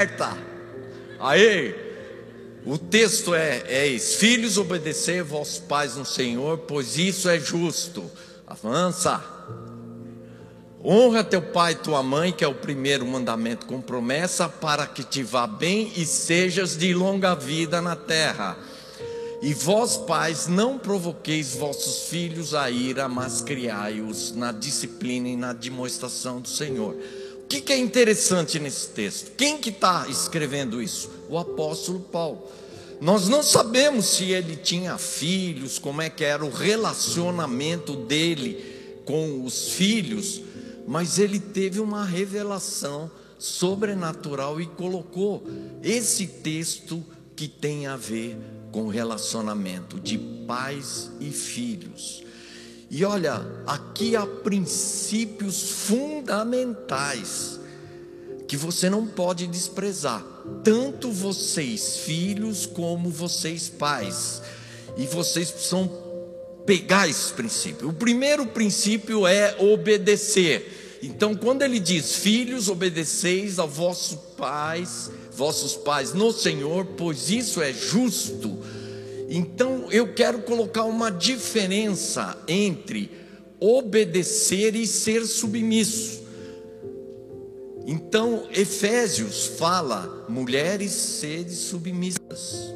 [0.00, 0.36] certa.
[1.18, 1.74] Aí,
[2.64, 8.10] o texto é, é esse: Filhos, obedecer vossos pais no Senhor, pois isso é justo.
[8.46, 9.22] Avança.
[10.82, 15.04] Honra teu pai e tua mãe, que é o primeiro mandamento com promessa, para que
[15.04, 18.56] te vá bem e sejas de longa vida na terra.
[19.42, 25.52] E vós, pais, não provoqueis vossos filhos a ira, mas criai-os na disciplina e na
[25.52, 26.96] demonstração do Senhor.
[27.50, 29.32] Que, que é interessante nesse texto?
[29.32, 31.10] Quem que está escrevendo isso?
[31.28, 32.46] O apóstolo Paulo.
[33.00, 39.44] Nós não sabemos se ele tinha filhos, como é que era o relacionamento dele com
[39.44, 40.40] os filhos,
[40.86, 45.42] mas ele teve uma revelação sobrenatural e colocou
[45.82, 48.38] esse texto que tem a ver
[48.70, 52.22] com relacionamento de pais e filhos.
[52.90, 57.60] E olha, aqui há princípios fundamentais
[58.48, 60.26] que você não pode desprezar,
[60.64, 64.42] tanto vocês filhos como vocês pais.
[64.96, 65.88] E vocês precisam
[66.66, 67.88] pegar esse princípio.
[67.88, 70.98] O primeiro princípio é obedecer.
[71.00, 77.62] Então, quando ele diz: Filhos, obedeceis a vossos pais, vossos pais no Senhor, pois isso
[77.62, 78.58] é justo.
[79.28, 83.10] Então, eu quero colocar uma diferença entre
[83.58, 86.22] obedecer e ser submisso.
[87.86, 92.72] Então, Efésios fala: mulheres, sede submissas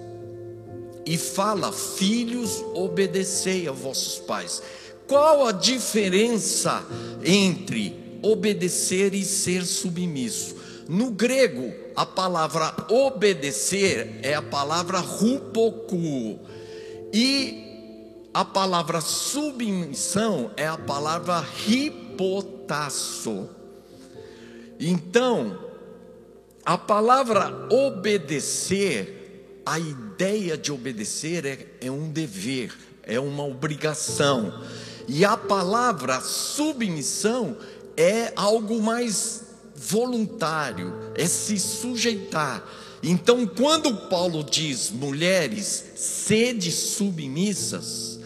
[1.07, 4.63] e fala: Filhos, obedecei a vossos pais.
[5.07, 6.85] Qual a diferença
[7.23, 10.57] entre obedecer e ser submisso?
[10.89, 16.39] No grego, a palavra obedecer é a palavra rupoku,
[17.15, 23.49] e a palavra submissão é a palavra hipotasso.
[24.81, 25.57] Então,
[26.67, 34.53] a palavra obedecer a ideia de obedecer é, é um dever, é uma obrigação.
[35.07, 37.57] E a palavra submissão
[37.97, 39.45] é algo mais
[39.77, 42.65] voluntário, é se sujeitar.
[43.07, 48.19] Então, quando Paulo diz mulheres, sede submissas,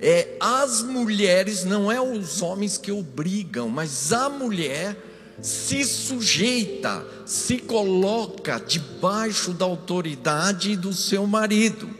[0.00, 4.96] é as mulheres, não é os homens que obrigam, mas a mulher
[5.42, 11.90] se sujeita, se coloca debaixo da autoridade do seu marido.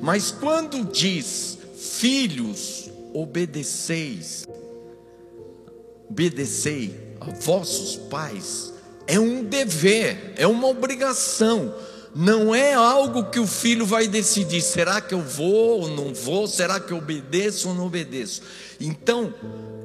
[0.00, 4.46] Mas quando diz, filhos, obedeceis,
[6.08, 8.71] obedecei a vossos pais,
[9.12, 11.74] é um dever, é uma obrigação.
[12.14, 16.48] Não é algo que o filho vai decidir: será que eu vou ou não vou?
[16.48, 18.40] Será que eu obedeço ou não obedeço?
[18.80, 19.34] Então,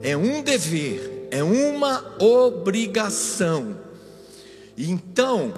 [0.02, 3.78] é um dever, é uma obrigação.
[4.78, 5.54] Então,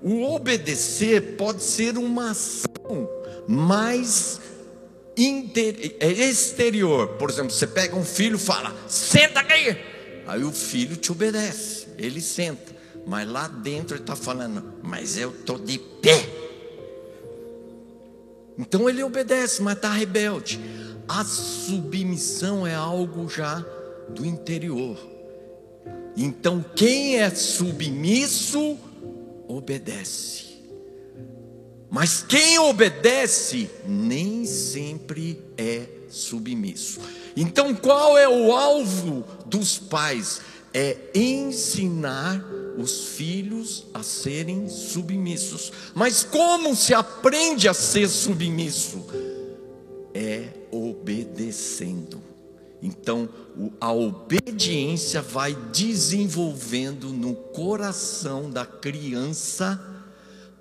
[0.00, 3.10] o obedecer pode ser uma ação
[3.48, 4.40] mais
[5.98, 7.08] é exterior.
[7.18, 9.76] Por exemplo, você pega um filho e fala: senta aqui.
[10.24, 12.77] Aí o filho te obedece, ele senta.
[13.08, 16.28] Mas lá dentro ele está falando: mas eu estou de pé.
[18.58, 20.60] Então ele obedece, mas está rebelde.
[21.08, 23.64] A submissão é algo já
[24.10, 24.98] do interior.
[26.14, 28.76] Então, quem é submisso,
[29.46, 30.48] obedece.
[31.88, 37.00] Mas quem obedece, nem sempre é submisso.
[37.36, 40.40] Então, qual é o alvo dos pais?
[40.74, 42.44] É ensinar
[42.78, 45.72] os filhos a serem submissos.
[45.94, 49.04] Mas como se aprende a ser submisso?
[50.14, 52.22] É obedecendo.
[52.80, 53.28] Então,
[53.80, 59.80] a obediência vai desenvolvendo no coração da criança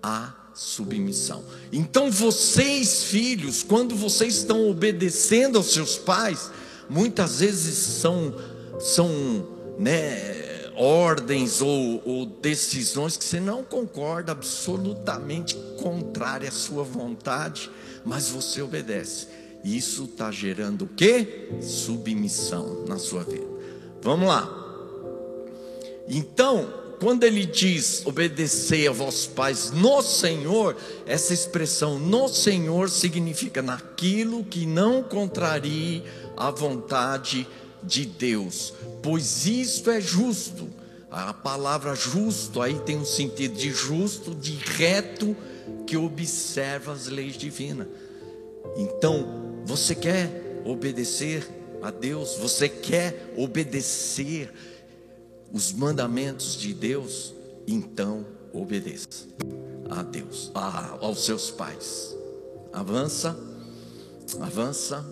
[0.01, 1.43] a submissão.
[1.71, 6.49] Então, vocês, filhos, quando vocês estão obedecendo aos seus pais,
[6.89, 8.33] muitas vezes são,
[8.79, 10.46] são né,
[10.77, 17.69] ordens ou, ou decisões que você não concorda, absolutamente contrária à sua vontade,
[18.05, 19.27] mas você obedece.
[19.63, 21.49] Isso está gerando o que?
[21.61, 23.47] Submissão na sua vida.
[24.01, 24.53] Vamos lá.
[26.07, 30.75] Então, quando ele diz obedecer a vossos pais no Senhor,
[31.05, 36.03] essa expressão no Senhor significa naquilo que não contrarie
[36.35, 37.66] a vontade de
[38.05, 40.69] Deus, pois isto é justo.
[41.09, 45.35] A palavra justo aí tem um sentido de justo, de reto,
[45.85, 47.87] que observa as leis divinas.
[48.75, 51.47] Então, você quer obedecer
[51.81, 52.35] a Deus?
[52.35, 54.51] Você quer obedecer
[55.51, 57.33] os mandamentos de Deus?
[57.67, 59.27] Então obedeça
[59.89, 62.15] a Deus, a, aos seus pais.
[62.73, 63.37] Avança,
[64.39, 65.05] avança.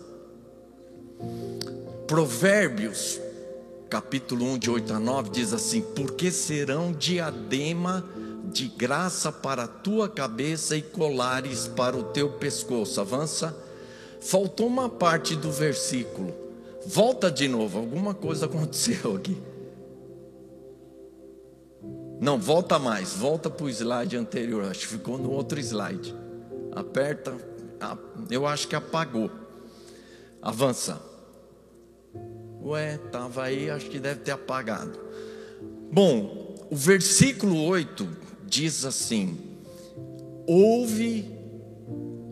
[2.07, 3.19] Provérbios,
[3.89, 8.07] capítulo 1, de 8 a 9, diz assim: Porque serão diadema
[8.51, 13.01] de graça para a tua cabeça e colares para o teu pescoço.
[13.01, 13.57] Avança.
[14.21, 16.33] Faltou uma parte do versículo.
[16.85, 19.35] Volta de novo, alguma coisa aconteceu aqui.
[22.21, 26.15] Não, volta mais, volta para o slide anterior, acho que ficou no outro slide.
[26.71, 27.35] Aperta,
[28.29, 29.29] eu acho que apagou.
[30.41, 31.14] Avança.
[32.65, 34.99] Ué, estava aí, acho que deve ter apagado.
[35.91, 38.07] Bom, o versículo 8
[38.45, 39.37] diz assim:
[40.47, 41.31] Ouve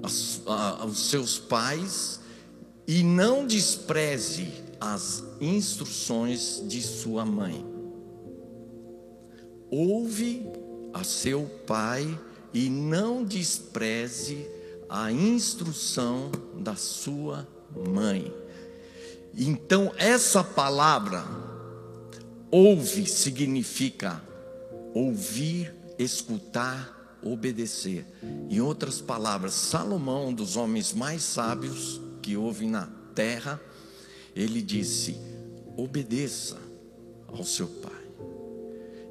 [0.03, 2.19] os seus pais
[2.87, 4.51] e não despreze
[4.81, 7.73] as instruções de sua mãe
[9.73, 10.45] ouve
[10.93, 12.19] a seu pai
[12.53, 14.47] e não despreze
[14.87, 16.29] a instrução
[16.59, 17.47] da sua
[17.89, 18.31] mãe.
[19.35, 21.23] Então, essa palavra,
[22.51, 24.21] ouve, significa
[24.93, 28.05] ouvir, escutar, obedecer.
[28.49, 33.59] Em outras palavras, Salomão, um dos homens mais sábios que houve na terra,
[34.35, 35.17] ele disse:
[35.75, 36.57] obedeça
[37.27, 38.03] ao seu pai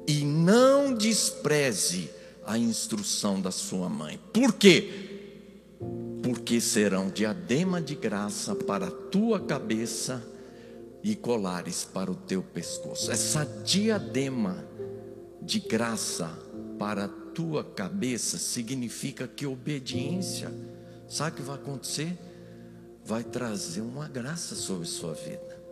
[0.07, 2.09] e não despreze
[2.45, 4.19] a instrução da sua mãe.
[4.33, 5.12] Por quê?
[6.23, 10.23] Porque serão diadema de graça para a tua cabeça
[11.03, 13.11] e colares para o teu pescoço.
[13.11, 14.65] Essa diadema
[15.41, 16.29] de graça
[16.79, 20.51] para a tua cabeça significa que obediência,
[21.07, 22.17] sabe o que vai acontecer?
[23.03, 25.62] Vai trazer uma graça sobre a sua vida.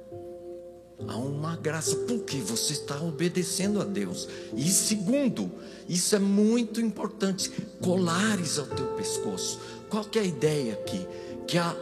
[1.07, 4.27] Há uma graça, porque você está obedecendo a Deus.
[4.55, 5.51] E segundo,
[5.87, 7.51] isso é muito importante,
[7.81, 9.59] colares ao teu pescoço.
[9.89, 11.05] Qual que é a ideia aqui?
[11.47, 11.75] Que a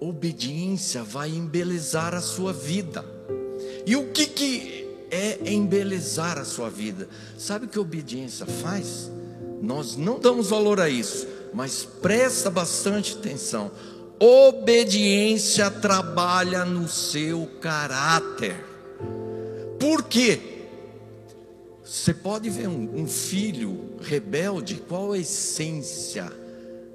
[0.00, 3.04] obediência vai embelezar a sua vida.
[3.86, 7.08] E o que, que é embelezar a sua vida?
[7.38, 9.10] Sabe o que a obediência faz?
[9.62, 13.70] Nós não damos valor a isso, mas presta bastante atenção.
[14.18, 18.64] Obediência trabalha no seu caráter.
[19.78, 20.40] Por quê?
[21.84, 26.32] Você pode ver um, um, filho rebelde, qual a essência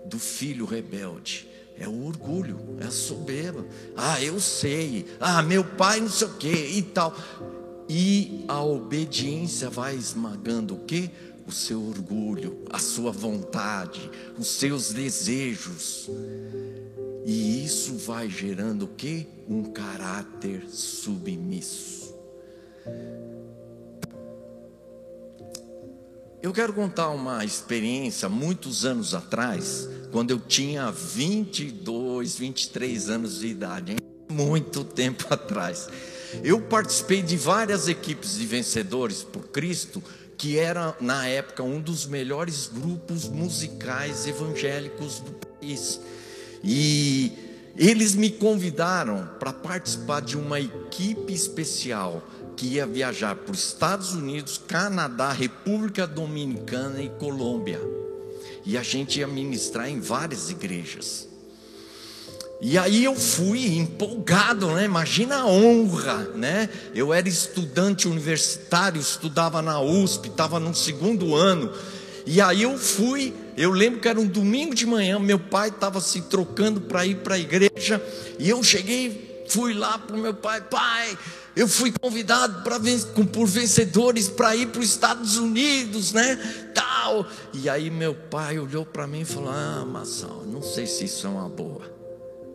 [0.06, 1.47] do filho rebelde?
[1.77, 3.65] É o orgulho, é a soberba.
[3.95, 5.06] Ah, eu sei.
[5.19, 7.15] Ah, meu pai não sei o que e tal.
[7.88, 11.09] E a obediência vai esmagando o que?
[11.47, 16.09] O seu orgulho, a sua vontade, os seus desejos.
[17.25, 19.27] E isso vai gerando o que?
[19.47, 22.15] Um caráter submisso.
[26.41, 33.47] Eu quero contar uma experiência muitos anos atrás, quando eu tinha 22, 23 anos de
[33.47, 33.97] idade, hein?
[34.27, 35.88] muito tempo atrás.
[36.44, 40.01] Eu participei de várias equipes de vencedores por Cristo,
[40.38, 46.00] que era na época um dos melhores grupos musicais evangélicos do país.
[46.63, 47.31] E
[47.77, 52.23] eles me convidaram para participar de uma equipe especial
[52.55, 57.79] que ia viajar para os Estados Unidos, Canadá, República Dominicana e Colômbia.
[58.65, 61.27] E a gente ia ministrar em várias igrejas.
[62.63, 64.85] E aí eu fui empolgado, né?
[64.85, 66.69] Imagina a honra, né?
[66.94, 71.71] Eu era estudante universitário, estudava na USP, estava no segundo ano.
[72.27, 75.99] E aí eu fui eu lembro que era um domingo de manhã, meu pai estava
[76.01, 78.03] se trocando para ir para a igreja,
[78.39, 81.17] e eu cheguei, fui lá para o meu pai, pai,
[81.55, 82.79] eu fui convidado para
[83.31, 86.35] por vencedores para ir para os Estados Unidos, né?
[86.73, 87.27] Tal.
[87.53, 91.27] E aí meu pai olhou para mim e falou: Ah, Massal, não sei se isso
[91.27, 92.00] é uma boa.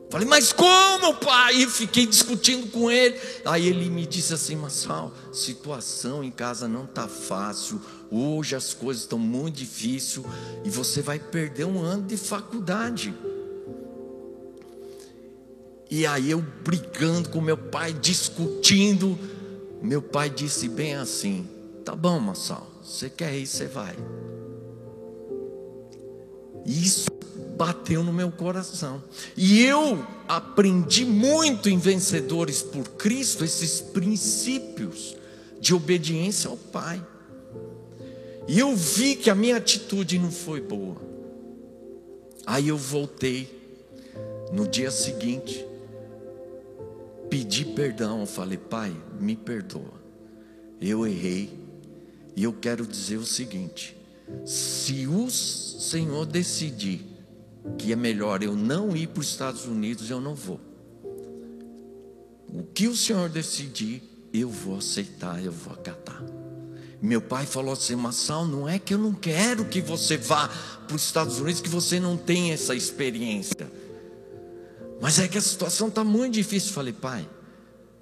[0.08, 1.56] Falei, mas como, pai?
[1.56, 3.18] E fiquei discutindo com ele.
[3.44, 7.80] Aí ele me disse assim: Massal, situação em casa não está fácil.
[8.10, 10.24] Hoje as coisas estão muito difíceis
[10.64, 13.12] e você vai perder um ano de faculdade.
[15.90, 19.18] E aí eu brigando com meu pai, discutindo,
[19.82, 21.48] meu pai disse bem assim:
[21.84, 23.96] "Tá bom, Massal, você quer ir, você vai".
[26.64, 27.15] Isso
[27.56, 29.02] bateu no meu coração.
[29.36, 35.16] E eu aprendi muito em Vencedores por Cristo esses princípios
[35.60, 37.04] de obediência ao Pai.
[38.46, 40.96] E eu vi que a minha atitude não foi boa.
[42.46, 43.52] Aí eu voltei
[44.52, 45.66] no dia seguinte,
[47.28, 49.96] pedi perdão, eu falei: "Pai, me perdoa.
[50.80, 51.50] Eu errei.
[52.36, 53.96] E eu quero dizer o seguinte:
[54.44, 57.15] Se o Senhor decidir
[57.78, 60.60] que é melhor eu não ir para os Estados Unidos, eu não vou.
[62.48, 66.22] O que o Senhor decidir, eu vou aceitar, eu vou acatar.
[67.00, 70.48] Meu pai falou assim: Massal, não é que eu não quero que você vá
[70.86, 73.70] para os Estados Unidos, que você não tem essa experiência.
[75.00, 76.72] Mas é que a situação está muito difícil.
[76.72, 77.28] Falei, pai,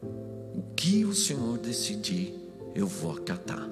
[0.01, 2.35] o que o Senhor decidir,
[2.75, 3.69] eu vou acatar.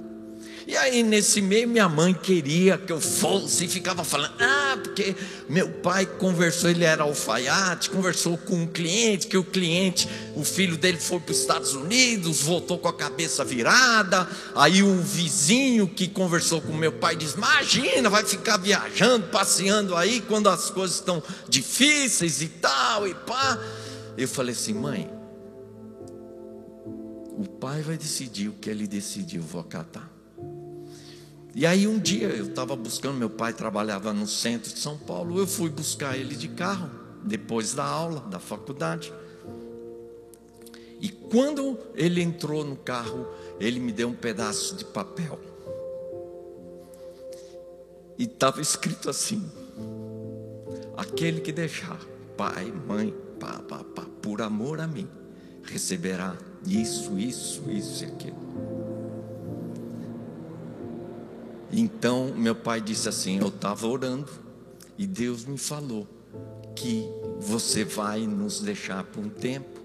[0.67, 5.15] E aí, nesse meio, minha mãe queria que eu fosse e ficava falando: ah, porque
[5.49, 10.77] meu pai conversou, ele era alfaiate, conversou com um cliente, que o cliente, o filho
[10.77, 14.29] dele foi para os Estados Unidos, voltou com a cabeça virada.
[14.55, 20.21] Aí, o vizinho que conversou com meu pai diz: imagina, vai ficar viajando, passeando aí
[20.21, 23.59] quando as coisas estão difíceis e tal, e pá.
[24.17, 25.11] Eu falei assim, mãe,
[27.37, 30.12] o pai vai decidir o que ele decidiu, vou acatar.
[31.55, 35.39] E aí um dia eu estava buscando, meu pai trabalhava no centro de São Paulo,
[35.39, 36.91] eu fui buscar ele de carro,
[37.23, 39.13] depois da aula, da faculdade.
[40.99, 43.29] E quando ele entrou no carro,
[43.61, 45.39] ele me deu um pedaço de papel.
[48.17, 49.45] E estava escrito assim:
[50.97, 51.99] aquele que deixar
[52.37, 55.09] pai, mãe, pá, pá, pá, por amor a mim,
[55.65, 58.82] receberá isso, isso, isso e aquilo.
[61.73, 64.31] Então meu pai disse assim: Eu estava orando
[64.99, 66.07] e Deus me falou
[66.77, 67.09] que
[67.41, 69.81] você vai nos deixar por um tempo,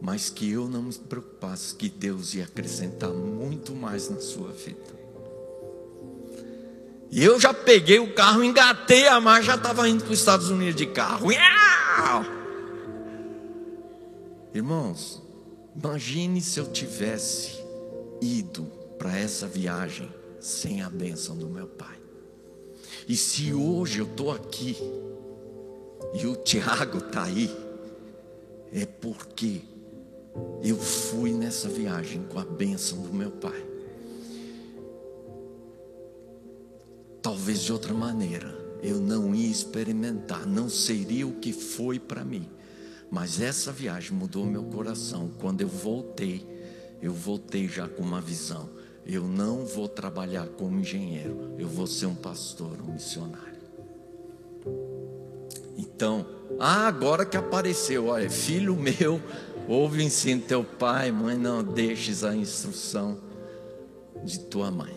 [0.00, 5.00] mas que eu não me preocupasse, que Deus ia acrescentar muito mais na sua vida.
[7.10, 10.48] E eu já peguei o carro, engatei a marcha, já estava indo para os Estados
[10.48, 11.28] Unidos de carro.
[14.54, 15.20] Irmãos,
[15.74, 17.58] imagine se eu tivesse
[18.20, 18.64] ido
[18.96, 21.98] para essa viagem sem a bênção do meu pai.
[23.06, 24.76] E se hoje eu estou aqui
[26.14, 27.54] e o Tiago está aí,
[28.72, 29.62] é porque
[30.62, 33.66] eu fui nessa viagem com a bênção do meu pai.
[37.20, 42.48] Talvez de outra maneira eu não ia experimentar, não seria o que foi para mim.
[43.10, 45.30] Mas essa viagem mudou meu coração.
[45.38, 46.46] Quando eu voltei,
[47.02, 48.70] eu voltei já com uma visão
[49.14, 53.50] eu não vou trabalhar como engenheiro, eu vou ser um pastor, um missionário.
[55.76, 56.26] Então,
[56.58, 59.20] ah, agora que apareceu, olha, filho meu,
[59.68, 63.18] ouve o ensino teu pai, mãe, não deixes a instrução
[64.24, 64.94] de tua mãe.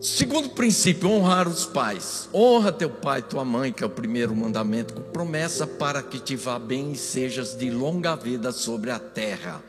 [0.00, 2.28] Segundo princípio, honrar os pais.
[2.32, 6.20] Honra teu pai e tua mãe, que é o primeiro mandamento, com promessa para que
[6.20, 9.60] te vá bem e sejas de longa vida sobre a terra.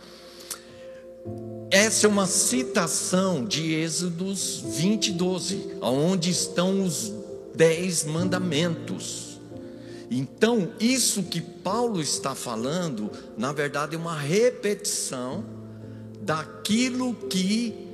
[1.70, 7.12] Essa é uma citação de Êxodos 20, 12, onde estão os
[7.54, 9.40] dez mandamentos.
[10.10, 15.44] Então, isso que Paulo está falando, na verdade, é uma repetição
[16.22, 17.88] daquilo que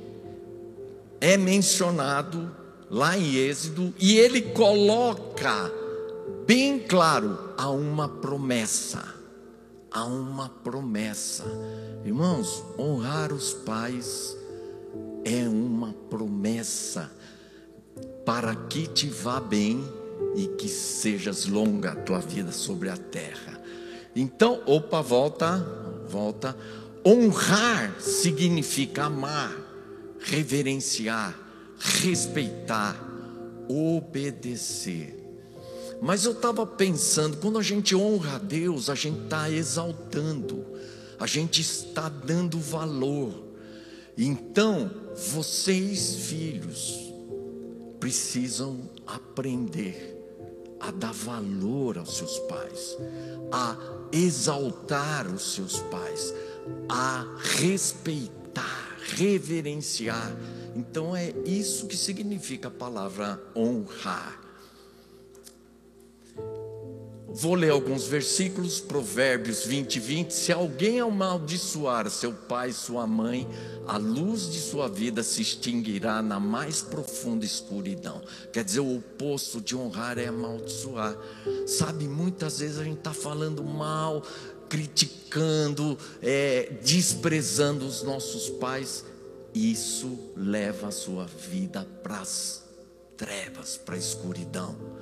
[1.20, 2.54] é mencionado
[2.90, 5.72] lá em Êxodo, e ele coloca
[6.46, 9.13] bem claro a uma promessa
[9.94, 11.44] há uma promessa.
[12.04, 14.36] Irmãos, honrar os pais
[15.24, 17.10] é uma promessa
[18.26, 19.82] para que te vá bem
[20.34, 23.62] e que sejas longa a tua vida sobre a terra.
[24.16, 25.58] Então, opa, volta,
[26.08, 26.56] volta.
[27.06, 29.54] Honrar significa amar,
[30.18, 31.38] reverenciar,
[31.78, 32.96] respeitar,
[33.68, 35.23] obedecer.
[36.00, 40.64] Mas eu estava pensando, quando a gente honra a Deus, a gente está exaltando,
[41.18, 43.44] a gente está dando valor.
[44.16, 47.12] Então, vocês, filhos,
[47.98, 50.14] precisam aprender
[50.78, 52.98] a dar valor aos seus pais,
[53.50, 53.76] a
[54.12, 56.34] exaltar os seus pais,
[56.88, 57.24] a
[57.58, 60.36] respeitar, reverenciar.
[60.76, 64.43] Então é isso que significa a palavra honrar.
[67.36, 70.30] Vou ler alguns versículos, Provérbios 20, 20.
[70.30, 73.48] Se alguém amaldiçoar seu pai sua mãe,
[73.88, 78.22] a luz de sua vida se extinguirá na mais profunda escuridão.
[78.52, 81.18] Quer dizer, o oposto de honrar é amaldiçoar.
[81.66, 84.22] Sabe, muitas vezes a gente está falando mal,
[84.68, 89.04] criticando, é, desprezando os nossos pais.
[89.52, 92.62] Isso leva a sua vida para as
[93.16, 94.93] trevas, para a escuridão.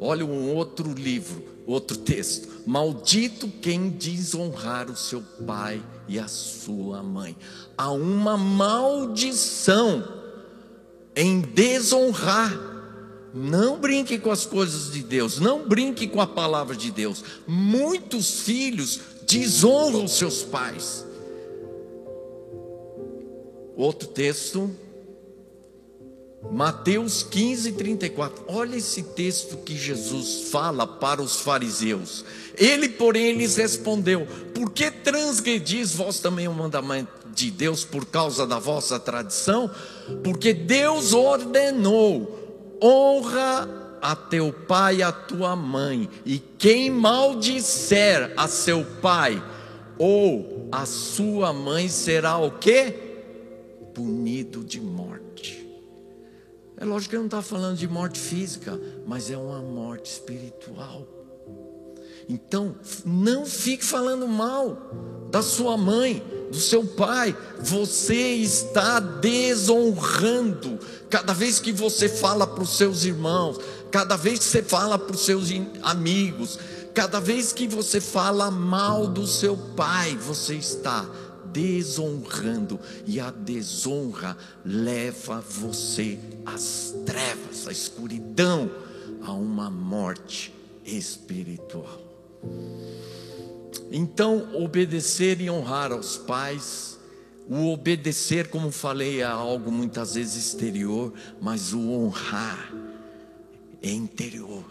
[0.00, 2.48] Olha um outro livro, outro texto.
[2.66, 7.36] Maldito quem desonrar o seu pai e a sua mãe.
[7.76, 10.04] Há uma maldição
[11.14, 12.74] em desonrar.
[13.32, 17.22] Não brinque com as coisas de Deus, não brinque com a palavra de Deus.
[17.46, 21.04] Muitos filhos desonram seus pais.
[23.76, 24.74] Outro texto,
[26.52, 28.44] Mateus 15, 34.
[28.48, 32.24] Olha esse texto que Jesus fala para os fariseus.
[32.56, 38.46] Ele, porém, lhes respondeu: Por que transgredis vós também o mandamento de Deus por causa
[38.46, 39.70] da vossa tradição?
[40.22, 43.68] Porque Deus ordenou: honra
[44.00, 49.42] a teu pai e a tua mãe, e quem maldisser a seu pai
[49.98, 52.94] ou a sua mãe será o que?
[53.94, 55.05] Punido de morte.
[56.78, 61.06] É lógico que ele não está falando de morte física, mas é uma morte espiritual.
[62.28, 67.36] Então, não fique falando mal da sua mãe, do seu pai.
[67.60, 70.78] Você está desonrando.
[71.08, 73.58] Cada vez que você fala para os seus irmãos,
[73.90, 75.48] cada vez que você fala para os seus
[75.82, 76.58] amigos,
[76.92, 81.25] cada vez que você fala mal do seu pai, você está desonrando,
[83.06, 88.70] e a desonra leva você às trevas, à escuridão,
[89.22, 90.52] a uma morte
[90.84, 92.00] espiritual.
[93.90, 96.98] Então, obedecer e honrar aos pais,
[97.48, 102.72] o obedecer, como falei, é algo muitas vezes exterior, mas o honrar
[103.82, 104.64] é interior,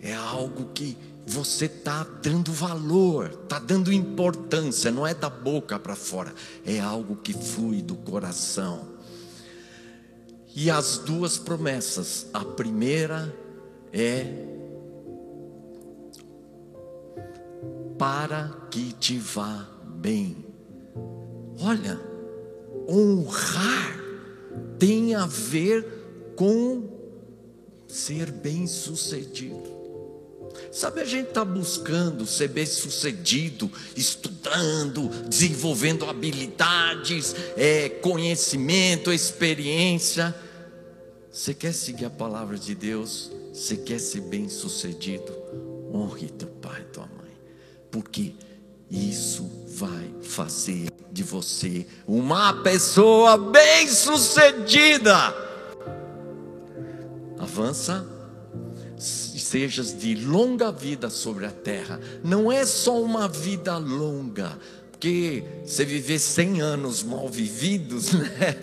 [0.00, 5.96] é algo que você está dando valor, está dando importância, não é da boca para
[5.96, 6.34] fora,
[6.66, 8.94] é algo que flui do coração.
[10.54, 13.34] E as duas promessas, a primeira
[13.92, 14.26] é
[17.98, 20.44] para que te vá bem.
[21.60, 22.00] Olha,
[22.88, 23.98] honrar
[24.78, 26.88] tem a ver com
[27.88, 29.73] ser bem-sucedido.
[30.74, 40.34] Sabe, a gente está buscando ser bem-sucedido, estudando, desenvolvendo habilidades, é, conhecimento, experiência.
[41.30, 43.30] Você quer seguir a palavra de Deus?
[43.52, 45.32] Você quer ser bem-sucedido?
[45.92, 47.24] Honre teu pai e tua mãe
[47.94, 48.34] porque
[48.90, 55.14] isso vai fazer de você uma pessoa bem-sucedida.
[57.38, 58.04] Avança,
[59.54, 62.00] sejas de longa vida sobre a terra.
[62.24, 64.58] Não é só uma vida longa,
[64.90, 68.56] porque você viver 100 anos mal vividos, né?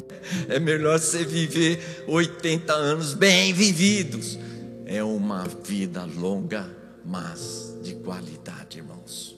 [0.50, 4.38] É melhor você viver 80 anos bem vividos.
[4.86, 6.70] É uma vida longa,
[7.06, 9.38] mas de qualidade, irmãos.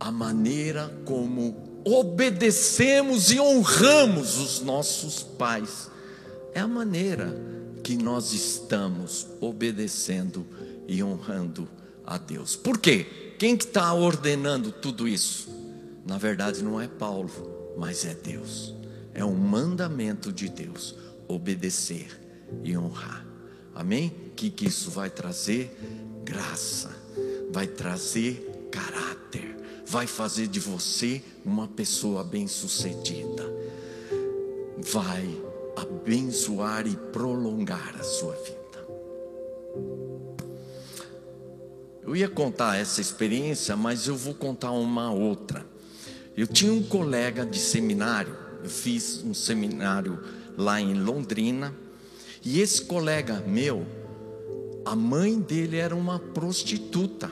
[0.00, 5.90] A maneira como obedecemos e honramos os nossos pais
[6.54, 7.57] é a maneira
[7.88, 10.46] que nós estamos obedecendo
[10.86, 11.66] e honrando
[12.04, 12.54] a Deus.
[12.54, 13.34] Por quê?
[13.38, 15.48] Quem que está ordenando tudo isso?
[16.04, 17.30] Na verdade não é Paulo,
[17.78, 18.74] mas é Deus.
[19.14, 20.96] É um mandamento de Deus
[21.26, 22.08] obedecer
[22.62, 23.24] e honrar.
[23.74, 24.14] Amém?
[24.32, 25.74] O que, que isso vai trazer?
[26.22, 26.94] graça,
[27.50, 33.50] vai trazer caráter, vai fazer de você uma pessoa bem-sucedida,
[34.76, 35.47] vai
[35.90, 38.58] abençoar e prolongar a sua vida.
[42.02, 45.66] Eu ia contar essa experiência, mas eu vou contar uma outra.
[46.36, 50.18] Eu tinha um colega de seminário, eu fiz um seminário
[50.56, 51.74] lá em Londrina,
[52.44, 53.84] e esse colega meu,
[54.84, 57.30] a mãe dele era uma prostituta.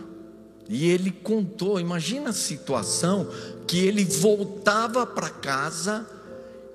[0.69, 3.29] E ele contou, imagina a situação
[3.67, 6.07] que ele voltava para casa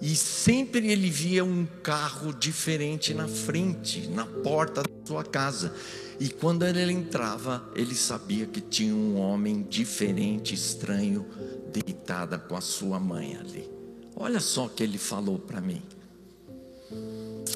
[0.01, 5.73] e sempre ele via um carro diferente na frente, na porta da sua casa.
[6.19, 11.25] E quando ele entrava, ele sabia que tinha um homem diferente, estranho,
[11.71, 13.69] deitada com a sua mãe ali.
[14.15, 15.81] Olha só o que ele falou para mim.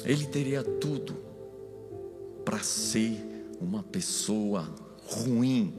[0.04, 1.16] Ele teria tudo
[2.44, 3.20] para ser
[3.60, 4.72] uma pessoa
[5.04, 5.74] ruim,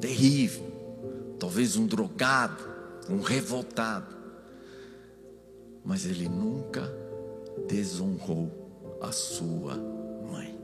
[0.00, 0.66] terrível,
[1.38, 2.62] talvez um drogado,
[3.08, 4.17] um revoltado,
[5.88, 6.82] mas ele nunca
[7.66, 9.74] desonrou a sua
[10.30, 10.54] mãe.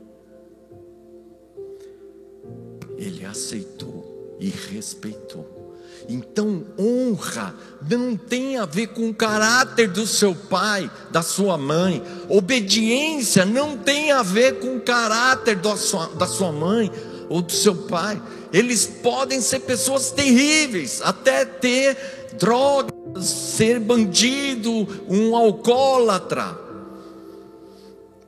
[2.95, 5.73] Ele aceitou e respeitou.
[6.07, 7.55] Então, honra
[7.89, 12.03] não tem a ver com o caráter do seu pai, da sua mãe.
[12.29, 16.91] Obediência não tem a ver com o caráter da sua, da sua mãe
[17.29, 18.21] ou do seu pai.
[18.53, 21.97] Eles podem ser pessoas terríveis, até ter
[22.37, 26.63] drogas, ser bandido, um alcoólatra.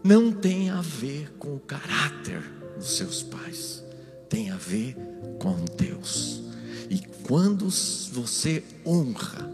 [0.03, 2.41] não tem a ver com o caráter
[2.77, 3.83] dos seus pais,
[4.29, 4.95] tem a ver
[5.39, 6.41] com Deus.
[6.89, 7.67] E quando
[8.13, 9.51] você honra,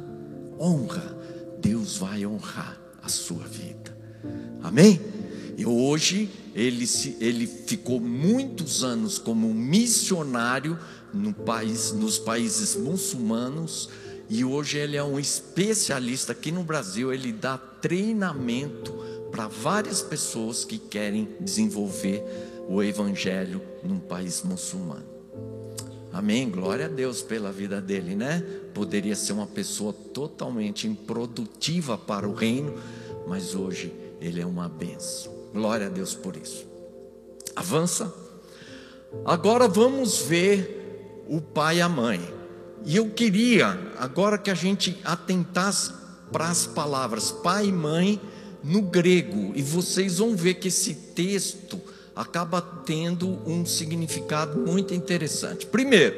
[0.60, 1.18] honra,
[1.60, 3.98] Deus vai honrar a sua vida.
[4.62, 5.00] Amém?
[5.58, 10.78] E hoje ele, se, ele ficou muitos anos como missionário
[11.14, 13.90] no país, nos países muçulmanos
[14.34, 17.14] e hoje ele é um especialista aqui no Brasil.
[17.14, 18.92] Ele dá treinamento
[19.30, 22.24] para várias pessoas que querem desenvolver
[22.68, 25.06] o evangelho num país muçulmano.
[26.12, 26.50] Amém.
[26.50, 28.44] Glória a Deus pela vida dele, né?
[28.74, 32.74] Poderia ser uma pessoa totalmente improdutiva para o reino,
[33.28, 35.32] mas hoje ele é uma benção.
[35.54, 36.66] Glória a Deus por isso.
[37.56, 38.12] Avança.
[39.26, 42.43] Agora vamos ver o pai e a mãe.
[42.86, 45.92] E eu queria, agora que a gente atentasse
[46.32, 48.20] para as palavras pai e mãe
[48.64, 51.80] no grego, e vocês vão ver que esse texto
[52.16, 55.66] acaba tendo um significado muito interessante.
[55.66, 56.16] Primeiro,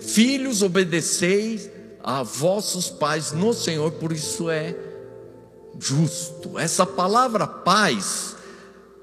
[0.00, 1.70] filhos, obedeceis
[2.02, 4.76] a vossos pais no Senhor, por isso é
[5.78, 6.58] justo.
[6.58, 8.35] Essa palavra paz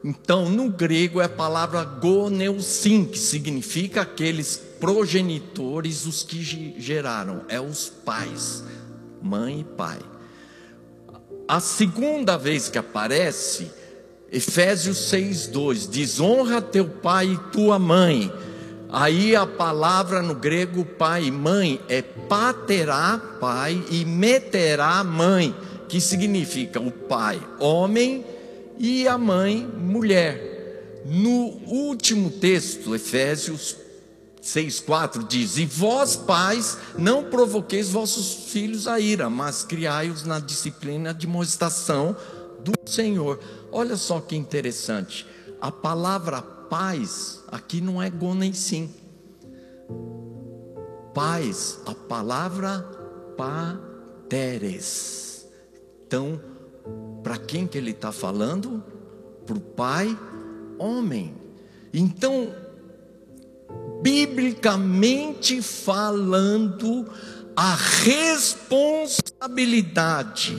[0.04, 6.44] então, no grego é a palavra goneusim, que significa aqueles progenitores, os que
[6.78, 8.66] geraram, é os pais,
[9.22, 10.00] mãe e pai.
[11.48, 13.72] A segunda vez que aparece,
[14.30, 18.32] Efésios 6:2 diz: "Honra teu pai e tua mãe".
[18.92, 25.56] Aí a palavra no grego pai e mãe é paterá, pai, e meterá, mãe,
[25.88, 28.24] que significa o pai, homem,
[28.84, 31.02] e a mãe, mulher.
[31.06, 33.78] No último texto, Efésios
[34.42, 41.14] 6,4 diz: E vós, pais, não provoqueis vossos filhos a ira, mas criai-os na disciplina
[41.14, 42.14] de moestação
[42.60, 43.40] do Senhor.
[43.72, 45.26] Olha só que interessante.
[45.62, 48.12] A palavra paz aqui não é
[48.52, 48.94] sim.
[51.14, 52.86] Paz, a palavra
[54.28, 55.48] pateres.
[56.06, 56.53] Então,
[57.24, 58.84] para quem que ele está falando?
[59.46, 60.20] Para o pai,
[60.78, 61.34] homem.
[61.94, 62.54] Então,
[64.02, 67.10] biblicamente falando,
[67.56, 70.58] a responsabilidade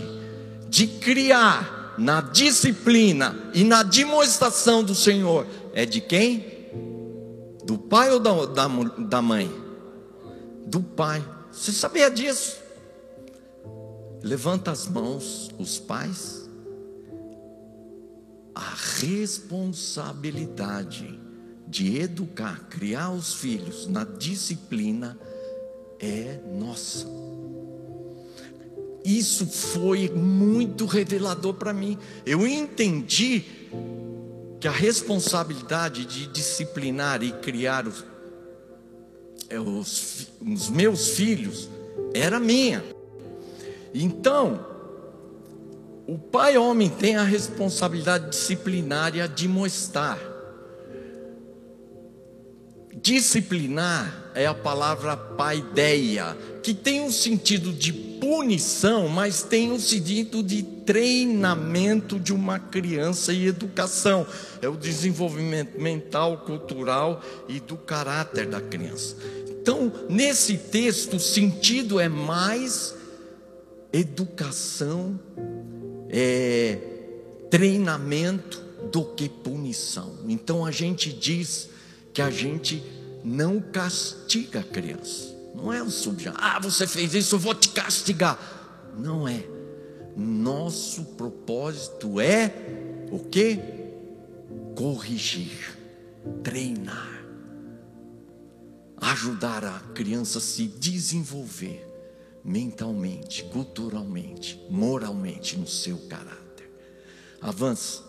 [0.68, 6.54] de criar na disciplina e na demonstração do Senhor é de quem?
[7.64, 8.66] Do pai ou da, da,
[8.98, 9.52] da mãe?
[10.66, 11.22] Do pai.
[11.52, 12.56] Você sabia disso?
[14.22, 16.43] Levanta as mãos, os pais
[18.54, 21.18] a responsabilidade
[21.66, 25.18] de educar, criar os filhos na disciplina
[25.98, 27.06] é nossa.
[29.04, 31.98] Isso foi muito revelador para mim.
[32.24, 33.44] Eu entendi
[34.60, 38.04] que a responsabilidade de disciplinar e criar os,
[39.50, 41.68] é, os, os meus filhos
[42.14, 42.82] era minha.
[43.92, 44.73] Então,
[46.06, 50.18] o pai homem tem a responsabilidade disciplinária de mostrar.
[52.94, 60.42] Disciplinar é a palavra paideia, que tem um sentido de punição, mas tem um sentido
[60.42, 64.26] de treinamento de uma criança e educação.
[64.60, 69.16] É o desenvolvimento mental, cultural e do caráter da criança.
[69.48, 72.94] Então, nesse texto, o sentido é mais
[73.92, 75.18] educação
[76.16, 76.78] é,
[77.50, 80.20] treinamento do que punição.
[80.28, 81.68] Então a gente diz
[82.12, 82.80] que a gente
[83.24, 85.34] não castiga a criança.
[85.52, 86.36] Não é o subjetivo.
[86.40, 88.38] Ah, você fez isso, eu vou te castigar.
[88.96, 89.44] Não é.
[90.16, 92.54] Nosso propósito é
[93.10, 93.58] o que?
[94.76, 95.76] Corrigir,
[96.44, 97.24] treinar,
[98.98, 101.93] ajudar a criança a se desenvolver
[102.44, 106.70] mentalmente, culturalmente, moralmente no seu caráter.
[107.40, 108.02] Avança.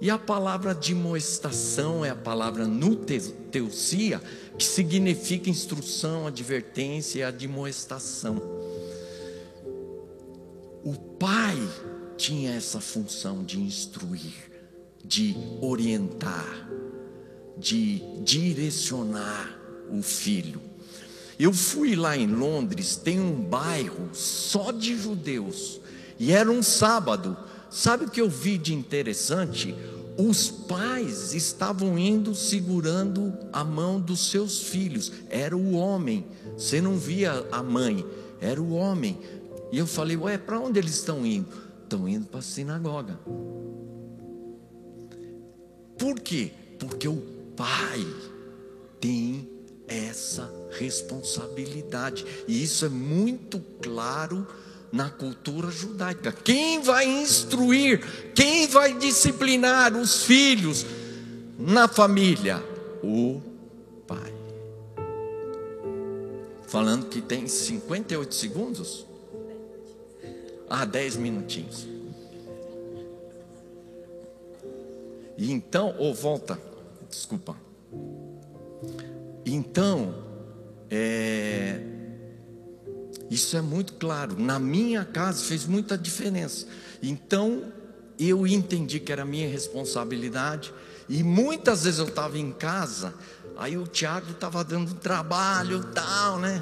[0.00, 4.20] E a palavra demonstração é a palavra nuteusia,
[4.58, 8.36] que significa instrução, advertência e admoestação.
[10.84, 11.56] O pai
[12.16, 14.50] tinha essa função de instruir,
[15.04, 16.68] de orientar,
[17.56, 19.58] de direcionar
[19.90, 20.60] o filho.
[21.38, 25.80] Eu fui lá em Londres, tem um bairro só de judeus,
[26.18, 27.36] e era um sábado.
[27.70, 29.74] Sabe o que eu vi de interessante?
[30.16, 36.24] Os pais estavam indo segurando a mão dos seus filhos, era o homem,
[36.56, 38.04] você não via a mãe,
[38.40, 39.18] era o homem.
[39.70, 41.48] E eu falei, ué, para onde eles estão indo?
[41.82, 43.20] Estão indo para a sinagoga.
[45.98, 46.50] Por quê?
[46.78, 47.22] Porque o
[47.54, 48.06] pai
[48.98, 49.55] tem
[49.88, 52.24] essa responsabilidade.
[52.46, 54.46] E isso é muito claro
[54.92, 56.32] na cultura judaica.
[56.32, 60.86] Quem vai instruir, quem vai disciplinar os filhos
[61.58, 62.62] na família?
[63.02, 63.40] O
[64.06, 64.32] pai.
[66.66, 69.06] Falando que tem 58 segundos?
[70.68, 71.86] Ah, 10 minutinhos.
[75.38, 76.58] E então, ou oh, volta,
[77.08, 77.54] desculpa.
[79.46, 80.12] Então,
[80.90, 81.80] é,
[83.30, 84.36] isso é muito claro.
[84.38, 86.66] Na minha casa fez muita diferença.
[87.00, 87.72] Então,
[88.18, 90.74] eu entendi que era minha responsabilidade.
[91.08, 93.14] E muitas vezes eu estava em casa,
[93.56, 96.60] aí o Tiago estava dando trabalho tal, né?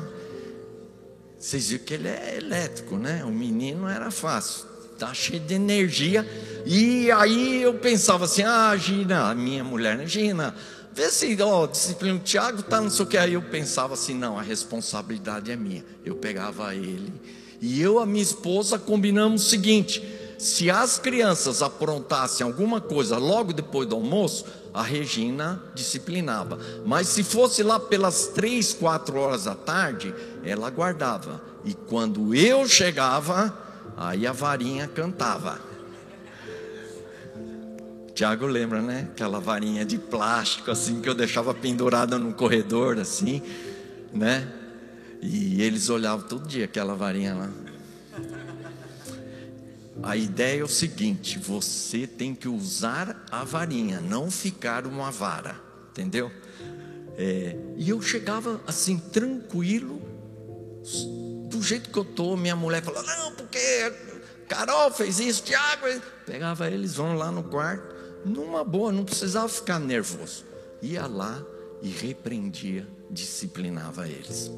[1.39, 3.25] Vocês viram que ele é elétrico, né?
[3.25, 4.67] O menino era fácil,
[4.99, 6.27] tá cheio de energia.
[6.67, 10.07] E aí eu pensava assim: ah, Gina, minha mulher, né?
[10.07, 10.55] Gina,
[10.95, 13.17] Vê se, ó, disciplina, o Tiago tá não sei o que.
[13.17, 15.85] Aí eu pensava assim: não, a responsabilidade é minha.
[16.05, 17.13] Eu pegava ele.
[17.61, 20.03] E eu a minha esposa combinamos o seguinte:
[20.39, 26.59] se as crianças aprontassem alguma coisa logo depois do almoço, a Regina disciplinava.
[26.87, 31.43] Mas se fosse lá pelas três, quatro horas da tarde, ela guardava.
[31.65, 33.57] E quando eu chegava,
[33.97, 35.74] aí a varinha cantava.
[38.15, 39.09] Tiago lembra, né?
[39.11, 43.43] Aquela varinha de plástico assim que eu deixava pendurada no corredor assim,
[44.13, 44.47] né?
[45.21, 47.51] E eles olhavam todo dia aquela varinha lá.
[50.01, 55.61] A ideia é o seguinte: você tem que usar a varinha, não ficar uma vara,
[55.91, 56.31] entendeu?
[57.17, 60.01] É, e eu chegava assim, tranquilo,
[61.49, 62.37] do jeito que eu tô.
[62.37, 63.93] Minha mulher falou: Não, porque
[64.49, 65.87] Carol fez isso, Tiago.
[66.25, 67.94] Pegava eles, vão lá no quarto
[68.25, 70.45] numa boa, não precisava ficar nervoso.
[70.83, 71.45] Ia lá
[71.83, 74.51] e repreendia, disciplinava eles.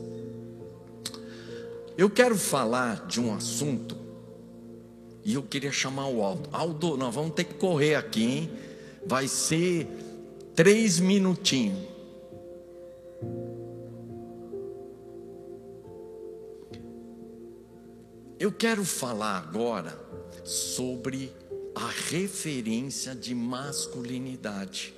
[1.97, 3.97] Eu quero falar de um assunto
[5.25, 6.49] e eu queria chamar o Aldo.
[6.53, 8.51] Aldo, nós vamos ter que correr aqui, hein?
[9.05, 9.89] Vai ser
[10.55, 11.97] três minutinhos.
[18.39, 19.99] Eu quero falar agora
[20.45, 21.33] sobre
[21.77, 24.95] a referência de masculinidade.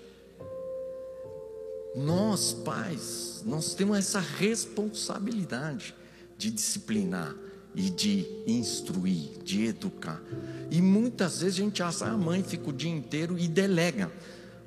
[1.97, 5.93] Nós, pais, nós temos essa responsabilidade
[6.37, 7.35] de disciplinar
[7.75, 10.23] e de instruir, de educar.
[10.71, 14.13] E muitas vezes a gente acha, ah, a mãe fica o dia inteiro e delega.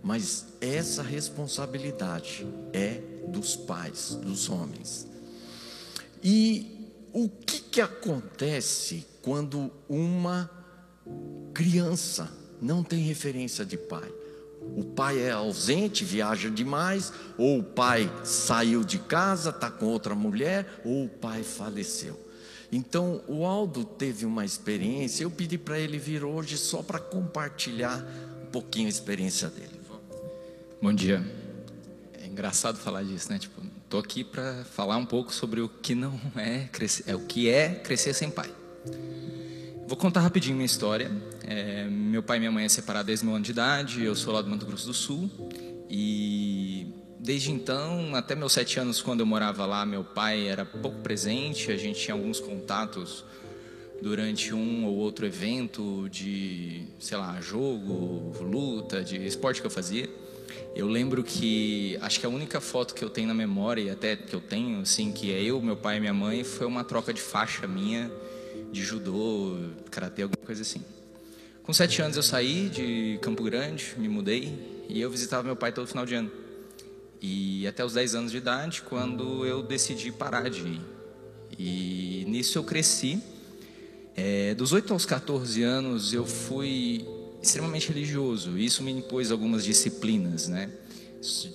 [0.03, 5.07] Mas essa responsabilidade é dos pais, dos homens.
[6.21, 10.60] E o que, que acontece quando uma
[11.53, 14.11] Criança não tem referência de pai.
[14.75, 20.13] O pai é ausente, viaja demais, ou o pai saiu de casa, está com outra
[20.13, 22.19] mulher, ou o pai faleceu.
[22.71, 28.05] Então, o Aldo teve uma experiência, eu pedi para ele vir hoje só para compartilhar
[28.43, 29.81] um pouquinho a experiência dele.
[30.81, 31.23] Bom dia.
[32.19, 33.37] É engraçado falar disso, né?
[33.37, 37.19] Tipo, tô aqui para falar um pouco sobre o que não é crescer, é o
[37.19, 38.51] que é crescer sem pai.
[39.91, 41.11] Vou contar rapidinho minha história.
[41.45, 44.33] É, meu pai e minha mãe é separados desde meu ano de idade, eu sou
[44.33, 45.29] lá do Mato Grosso do Sul.
[45.89, 46.87] E
[47.19, 51.73] desde então, até meus sete anos, quando eu morava lá, meu pai era pouco presente,
[51.73, 53.25] a gente tinha alguns contatos
[54.01, 60.09] durante um ou outro evento de, sei lá, jogo, luta, de esporte que eu fazia.
[60.73, 64.15] Eu lembro que acho que a única foto que eu tenho na memória, e até
[64.15, 67.13] que eu tenho, assim, que é eu, meu pai e minha mãe, foi uma troca
[67.13, 68.09] de faixa minha
[68.71, 69.57] de judô,
[69.89, 70.81] karatê, alguma coisa assim.
[71.63, 75.71] Com sete anos eu saí de Campo Grande, me mudei e eu visitava meu pai
[75.71, 76.31] todo final de ano.
[77.21, 80.81] E até os 10 anos de idade, quando eu decidi parar de ir.
[81.57, 83.21] E nisso eu cresci.
[84.15, 87.05] É, dos 8 aos 14 anos eu fui
[87.41, 88.57] extremamente religioso.
[88.57, 90.71] Isso me impôs algumas disciplinas, né?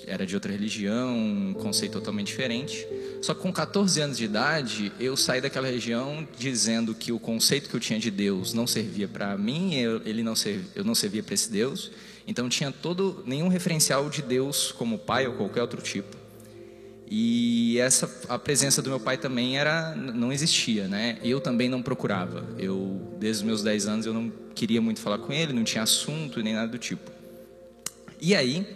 [0.06, 2.86] Era de outra religião, um conceito totalmente diferente.
[3.20, 7.68] Só que com 14 anos de idade, eu saí daquela região dizendo que o conceito
[7.68, 10.94] que eu tinha de Deus não servia para mim, eu, ele não servia, eu não
[10.94, 11.90] servia para esse Deus.
[12.26, 16.16] Então tinha todo nenhum referencial de Deus como pai ou qualquer outro tipo.
[17.08, 21.18] E essa a presença do meu pai também era não existia, né?
[21.22, 22.44] Eu também não procurava.
[22.58, 25.84] Eu desde os meus 10 anos eu não queria muito falar com ele, não tinha
[25.84, 27.10] assunto nem nada do tipo.
[28.20, 28.66] E aí,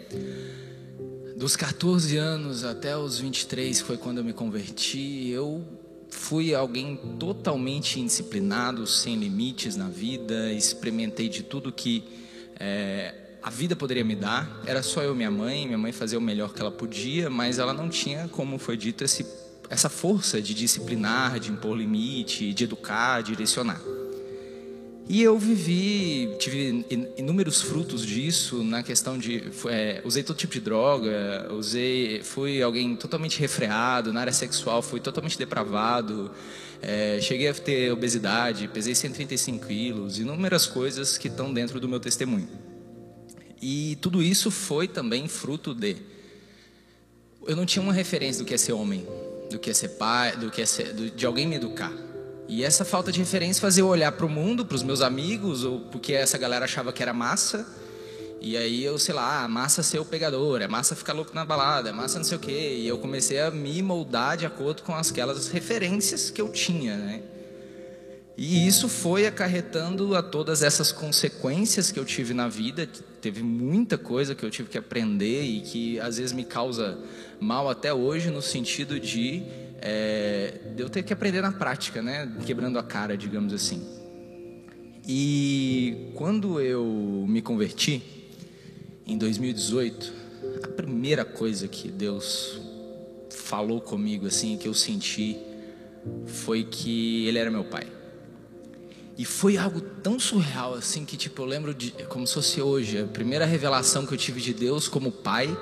[1.40, 5.64] dos 14 anos até os 23, que foi quando eu me converti, eu
[6.10, 12.04] fui alguém totalmente indisciplinado, sem limites na vida, experimentei de tudo que
[12.56, 14.60] é, a vida poderia me dar.
[14.66, 15.64] Era só eu e minha mãe.
[15.64, 19.02] Minha mãe fazia o melhor que ela podia, mas ela não tinha, como foi dito,
[19.02, 19.24] esse,
[19.70, 23.80] essa força de disciplinar, de impor limite, de educar, direcionar.
[25.12, 30.60] E eu vivi, tive inúmeros frutos disso na questão de é, usei todo tipo de
[30.60, 36.30] droga, usei, fui alguém totalmente refreado na área sexual, fui totalmente depravado,
[36.80, 41.98] é, cheguei a ter obesidade, pesei 135 quilos, inúmeras coisas que estão dentro do meu
[41.98, 42.48] testemunho.
[43.60, 45.96] E tudo isso foi também fruto de
[47.48, 49.04] eu não tinha uma referência do que é ser homem,
[49.50, 52.09] do que é ser pai, do que é ser, de alguém me educar.
[52.50, 55.62] E essa falta de referência fazia eu olhar para o mundo, para os meus amigos,
[55.62, 57.64] ou porque essa galera achava que era massa.
[58.40, 61.44] E aí eu, sei lá, ah, massa ser o pegador, é massa ficar louco na
[61.44, 62.74] balada, é massa não sei o quê.
[62.80, 67.22] E eu comecei a me moldar de acordo com aquelas referências que eu tinha, né?
[68.36, 72.88] E isso foi acarretando a todas essas consequências que eu tive na vida.
[73.20, 76.98] Teve muita coisa que eu tive que aprender e que às vezes me causa
[77.38, 79.44] mal até hoje, no sentido de
[79.80, 82.30] é, eu ter que aprender na prática, né?
[82.44, 83.82] Quebrando a cara, digamos assim.
[85.06, 88.02] E quando eu me converti,
[89.06, 90.12] em 2018,
[90.62, 92.60] a primeira coisa que Deus
[93.30, 95.36] falou comigo, assim, que eu senti,
[96.26, 97.86] foi que Ele era meu pai.
[99.18, 103.00] E foi algo tão surreal, assim, que, tipo, eu lembro de, como se fosse hoje,
[103.00, 105.54] a primeira revelação que eu tive de Deus como pai,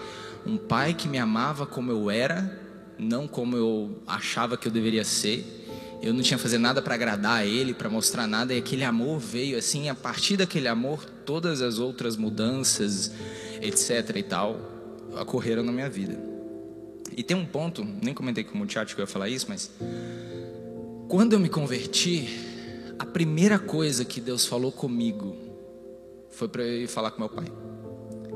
[0.47, 2.68] um pai que me amava como eu era,
[2.99, 5.67] não como eu achava que eu deveria ser.
[6.03, 9.19] Eu não tinha fazer nada para agradar a ele, para mostrar nada, e aquele amor
[9.19, 13.11] veio assim, a partir daquele amor, todas as outras mudanças,
[13.61, 14.61] etc e tal,
[15.21, 16.19] ocorreram na minha vida.
[17.17, 19.71] E tem um ponto, nem comentei com o Tiago que eu ia falar isso, mas
[21.09, 22.29] quando eu me converti,
[22.99, 25.37] a primeira coisa que Deus falou comigo
[26.31, 27.47] foi para eu ir falar com meu pai.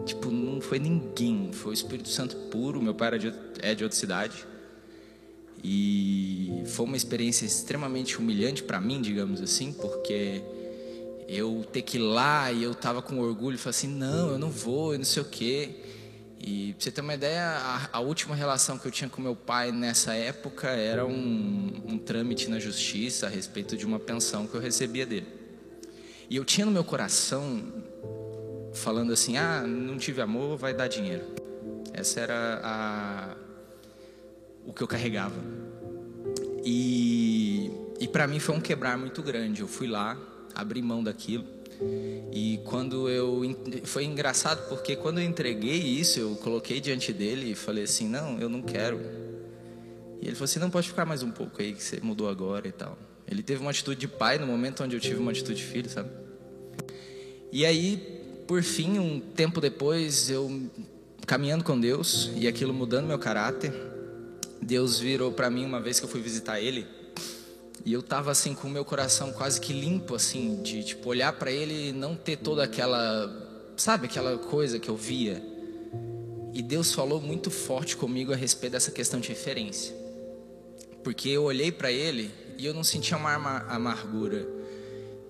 [0.04, 2.82] Tipo, não foi ninguém, foi o Espírito Santo puro.
[2.82, 4.44] Meu pai era de, é de outra cidade.
[5.62, 10.42] E foi uma experiência extremamente humilhante para mim, digamos assim, porque
[11.28, 14.50] eu ter que ir lá e eu tava com orgulho, falei assim, não, eu não
[14.50, 15.70] vou, eu não sei o quê.
[16.44, 19.36] E pra você ter uma ideia, a, a, última relação que eu tinha com meu
[19.36, 24.54] pai nessa época era um, um trâmite na justiça a respeito de uma pensão que
[24.54, 25.28] eu recebia dele.
[26.28, 27.62] E eu tinha no meu coração,
[28.74, 31.24] falando assim, ah, não tive amor, vai dar dinheiro.
[31.92, 33.31] Essa era a,
[34.66, 35.36] o que eu carregava.
[36.64, 39.60] E, e para mim foi um quebrar muito grande.
[39.60, 40.16] Eu fui lá,
[40.54, 41.44] abri mão daquilo.
[42.32, 43.42] E quando eu.
[43.84, 48.38] Foi engraçado porque quando eu entreguei isso, eu coloquei diante dele e falei assim: Não,
[48.38, 49.00] eu não quero.
[50.20, 52.68] E ele falou assim: Não, pode ficar mais um pouco aí, que você mudou agora
[52.68, 52.96] e tal.
[53.26, 55.88] Ele teve uma atitude de pai no momento onde eu tive uma atitude de filho,
[55.88, 56.10] sabe?
[57.50, 57.96] E aí,
[58.46, 60.70] por fim, um tempo depois, eu
[61.26, 63.72] caminhando com Deus e aquilo mudando meu caráter,
[64.62, 66.86] Deus virou para mim uma vez que eu fui visitar ele,
[67.84, 71.32] e eu tava assim com o meu coração quase que limpo assim, de tipo olhar
[71.32, 75.42] para ele e não ter toda aquela, sabe, aquela coisa que eu via.
[76.54, 79.96] E Deus falou muito forte comigo a respeito dessa questão de referência.
[81.02, 83.34] Porque eu olhei para ele e eu não sentia uma
[83.68, 84.46] amargura.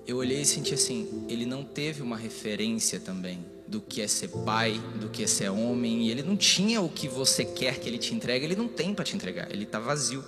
[0.07, 4.29] Eu olhei e senti assim, ele não teve uma referência também do que é ser
[4.29, 7.89] pai, do que é ser homem, e ele não tinha o que você quer que
[7.89, 10.23] ele te entregue, ele não tem para te entregar, ele está vazio.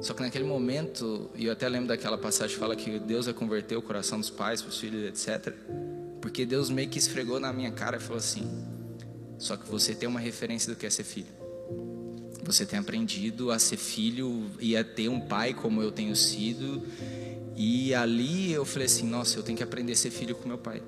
[0.00, 3.34] Só que naquele momento, e eu até lembro daquela passagem que fala que Deus vai
[3.34, 5.54] converter o coração dos pais, dos filhos, etc.
[6.22, 8.48] Porque Deus meio que esfregou na minha cara e falou assim:
[9.38, 11.28] só que você tem uma referência do que é ser filho.
[12.42, 16.82] Você tem aprendido a ser filho e a ter um pai como eu tenho sido.
[17.54, 20.58] E ali eu falei assim: nossa, eu tenho que aprender a ser filho com meu
[20.58, 20.82] pai.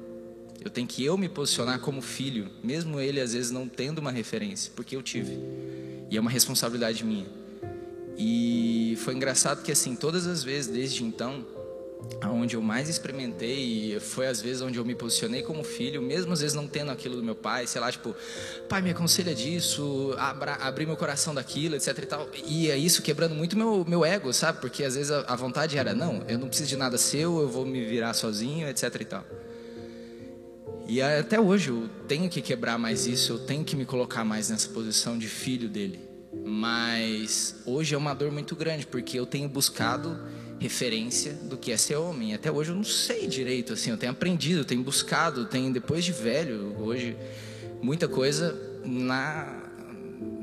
[0.60, 4.10] Eu tenho que eu me posicionar como filho, mesmo ele às vezes não tendo uma
[4.10, 5.38] referência, porque eu tive.
[6.10, 7.26] E é uma responsabilidade minha.
[8.16, 11.44] E foi engraçado que assim, todas as vezes desde então,
[12.20, 16.40] aonde eu mais experimentei foi às vezes onde eu me posicionei como filho, mesmo às
[16.40, 18.14] vezes não tendo aquilo do meu pai, sei lá, tipo,
[18.68, 22.28] pai, me aconselha disso, abra, abrir meu coração daquilo, etc e tal.
[22.46, 24.60] E é isso quebrando muito meu, meu ego, sabe?
[24.60, 27.48] Porque às vezes a, a vontade era, não, eu não preciso de nada seu, eu
[27.48, 29.24] vou me virar sozinho, etc e tal.
[30.86, 34.50] E até hoje eu tenho que quebrar mais isso, eu tenho que me colocar mais
[34.50, 35.98] nessa posição de filho dele.
[36.44, 40.18] Mas hoje é uma dor muito grande, porque eu tenho buscado
[40.58, 42.34] referência do que é ser homem.
[42.34, 46.04] Até hoje eu não sei direito, assim, eu tenho aprendido, eu tenho buscado, tenho depois
[46.04, 47.16] de velho, hoje
[47.82, 49.62] muita coisa na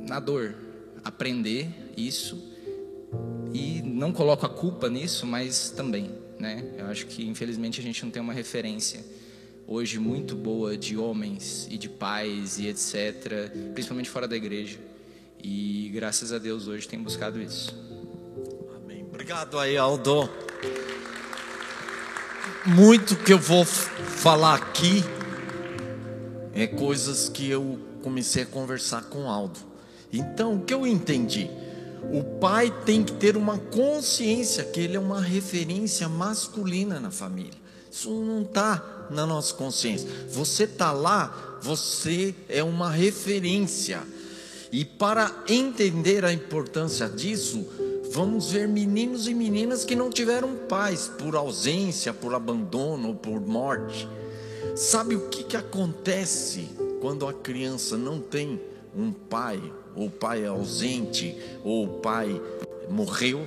[0.07, 0.55] na dor,
[1.03, 2.51] aprender isso
[3.53, 6.65] e não coloco a culpa nisso, mas também, né?
[6.77, 9.01] Eu acho que infelizmente a gente não tem uma referência
[9.72, 14.78] hoje muito boa de homens e de pais e etc, principalmente fora da igreja.
[15.41, 17.74] E graças a Deus hoje tem buscado isso.
[18.76, 19.05] Amém.
[19.07, 20.30] Obrigado aí, Aldo.
[22.65, 25.05] Muito que eu vou falar aqui
[26.53, 29.57] é coisas que eu comecei a conversar com Aldo.
[30.11, 31.49] Então, o que eu entendi?
[32.11, 37.61] O pai tem que ter uma consciência que ele é uma referência masculina na família.
[37.91, 40.07] Isso não está na nossa consciência.
[40.29, 44.01] Você está lá, você é uma referência.
[44.71, 47.67] E para entender a importância disso,
[48.13, 54.07] vamos ver meninos e meninas que não tiveram pais por ausência, por abandono por morte.
[54.73, 56.69] Sabe o que, que acontece
[57.01, 58.61] quando a criança não tem
[58.95, 59.61] um pai,
[59.93, 62.41] ou o pai é ausente, ou o pai
[62.89, 63.45] morreu?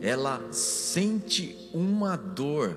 [0.00, 2.76] Ela sente uma dor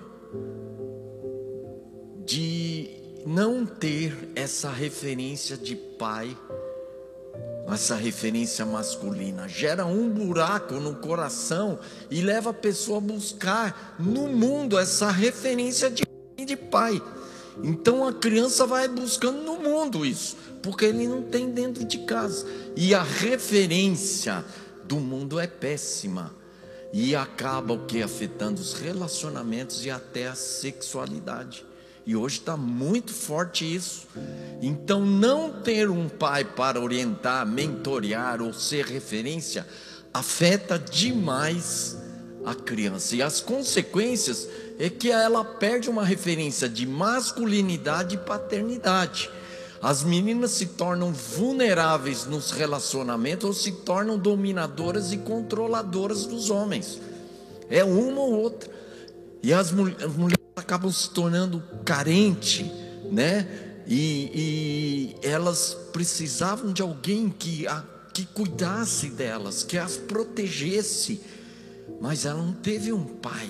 [2.26, 2.90] de
[3.26, 6.36] não ter essa referência de pai,
[7.68, 9.48] essa referência masculina.
[9.48, 15.90] Gera um buraco no coração e leva a pessoa a buscar no mundo essa referência
[15.90, 16.04] de,
[16.46, 17.02] de pai.
[17.64, 22.46] Então a criança vai buscando no mundo isso, porque ele não tem dentro de casa.
[22.76, 24.44] E a referência
[24.84, 26.34] do mundo é péssima.
[26.94, 28.02] E acaba o que?
[28.02, 31.66] Afetando os relacionamentos e até a sexualidade.
[32.06, 34.08] E hoje está muito forte isso.
[34.62, 39.66] Então, não ter um pai para orientar, mentorear ou ser referência
[40.14, 41.98] afeta demais
[42.46, 43.16] a criança.
[43.16, 44.48] E as consequências
[44.78, 49.30] é que ela perde uma referência de masculinidade e paternidade.
[49.82, 57.00] As meninas se tornam vulneráveis nos relacionamentos ou se tornam dominadoras e controladoras dos homens.
[57.70, 58.70] É uma ou outra.
[59.44, 62.66] E as, mulheres acabam se tornando carentes,
[63.12, 63.48] né?
[63.88, 71.22] E, e, elas precisavam de alguém que, a, que cuidasse delas, que as protegesse.
[72.02, 73.50] Mas ela não teve um pai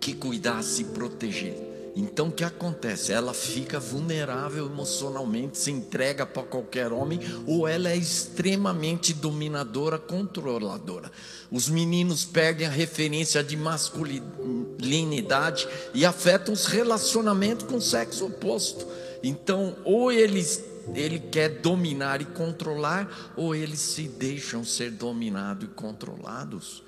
[0.00, 1.67] que cuidasse e protegesse.
[1.98, 3.12] Então o que acontece?
[3.12, 11.10] Ela fica vulnerável emocionalmente, se entrega para qualquer homem, ou ela é extremamente dominadora, controladora.
[11.50, 18.86] Os meninos perdem a referência de masculinidade e afetam os relacionamentos com o sexo oposto.
[19.20, 20.62] Então, ou eles
[20.94, 26.84] ele quer dominar e controlar, ou eles se deixam ser dominados e controlados.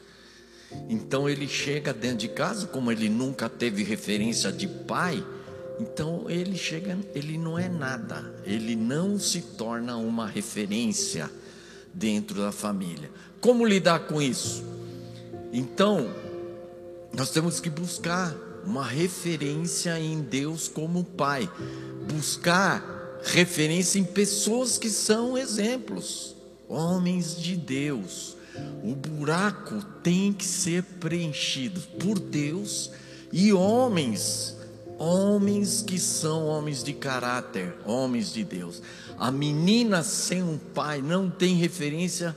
[0.89, 5.25] Então ele chega dentro de casa, como ele nunca teve referência de pai,
[5.81, 11.31] então ele chega, ele não é nada, ele não se torna uma referência
[11.93, 13.11] dentro da família.
[13.41, 14.63] Como lidar com isso?
[15.53, 16.15] Então,
[17.13, 21.51] nós temos que buscar uma referência em Deus como pai,
[22.13, 26.37] buscar referência em pessoas que são exemplos,
[26.69, 28.37] homens de Deus
[28.83, 32.91] o buraco tem que ser preenchido por Deus
[33.33, 34.57] e homens,
[34.99, 38.83] homens que são homens de caráter, homens de Deus.
[39.19, 42.37] A menina sem um pai não tem referência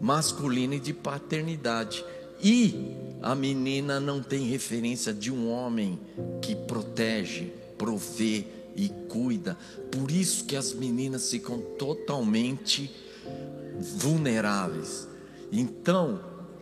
[0.00, 2.04] masculina e de paternidade.
[2.42, 5.98] E a menina não tem referência de um homem
[6.42, 8.44] que protege, provê
[8.76, 9.56] e cuida.
[9.90, 12.90] Por isso que as meninas ficam totalmente
[13.80, 15.08] vulneráveis.
[15.56, 16.18] Então,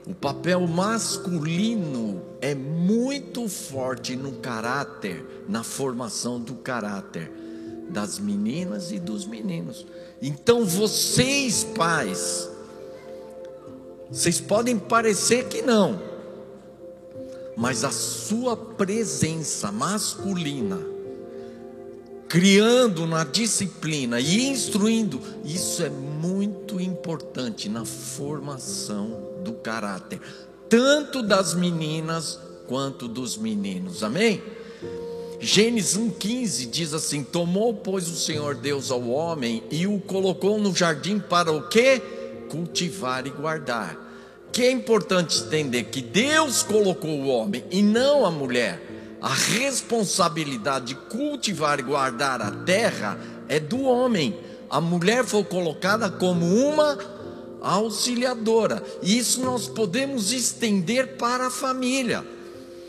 [0.07, 7.33] o papel masculino é muito forte no caráter, na formação do caráter
[7.89, 9.87] das meninas e dos meninos.
[10.21, 12.51] Então, vocês, pais,
[14.11, 15.99] vocês podem parecer que não,
[17.57, 20.79] mas a sua presença masculina,
[22.29, 26.42] criando na disciplina e instruindo, isso é muito
[26.81, 30.21] importante na formação do caráter,
[30.69, 34.03] tanto das meninas quanto dos meninos.
[34.03, 34.43] Amém?
[35.41, 40.75] Gênesis 1,15 diz assim: Tomou, pois, o Senhor Deus ao homem e o colocou no
[40.75, 42.01] jardim para o que?
[42.49, 43.99] Cultivar e guardar.
[44.53, 49.19] Que é importante entender que Deus colocou o homem e não a mulher.
[49.21, 54.39] A responsabilidade de cultivar e guardar a terra é do homem
[54.73, 56.99] a mulher foi colocada como uma
[57.61, 58.83] auxiliadora.
[59.03, 62.25] E isso nós podemos estender para a família.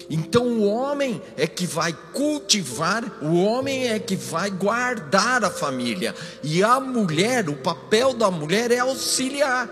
[0.09, 6.15] Então o homem é que vai cultivar, o homem é que vai guardar a família.
[6.41, 9.69] E a mulher, o papel da mulher é auxiliar.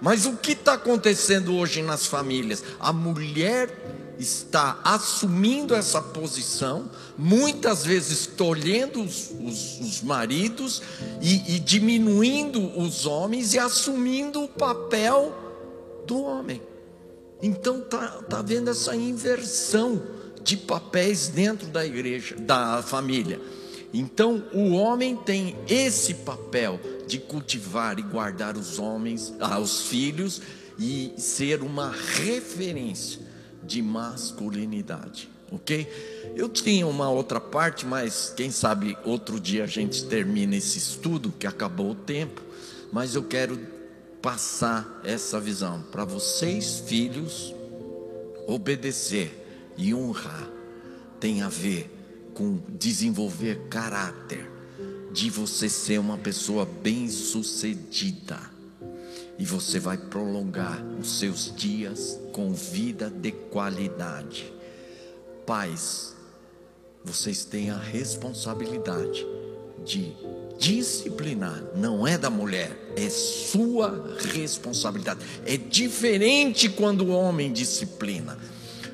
[0.00, 2.64] Mas o que está acontecendo hoje nas famílias?
[2.80, 10.82] A mulher está assumindo essa posição, muitas vezes tolhendo os, os, os maridos
[11.20, 15.32] e, e diminuindo os homens e assumindo o papel
[16.06, 16.62] do homem.
[17.42, 20.02] Então tá, tá vendo essa inversão
[20.42, 23.40] de papéis dentro da igreja, da família.
[23.92, 30.40] Então o homem tem esse papel de cultivar e guardar os homens, ah, os filhos
[30.78, 33.21] e ser uma referência
[33.64, 35.86] de masculinidade, ok?
[36.36, 41.32] Eu tinha uma outra parte, mas quem sabe outro dia a gente termina esse estudo,
[41.38, 42.42] que acabou o tempo,
[42.92, 43.58] mas eu quero
[44.20, 47.54] passar essa visão para vocês, filhos,
[48.46, 50.52] obedecer e honrar
[51.22, 51.88] tem a ver
[52.34, 54.50] com desenvolver caráter,
[55.12, 58.40] de você ser uma pessoa bem-sucedida.
[59.38, 64.52] E você vai prolongar os seus dias com vida de qualidade.
[65.46, 66.14] Pais,
[67.04, 69.26] vocês têm a responsabilidade
[69.84, 70.12] de
[70.58, 75.20] disciplinar, não é da mulher, é sua responsabilidade.
[75.44, 78.38] É diferente quando o homem disciplina.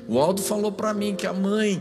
[0.07, 1.79] O Aldo falou para mim que a mãe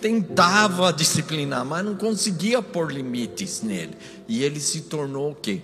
[0.00, 3.94] tentava disciplinar, mas não conseguia pôr limites nele.
[4.26, 5.60] E ele se tornou o quê?